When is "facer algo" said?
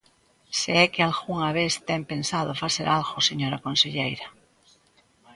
2.63-3.25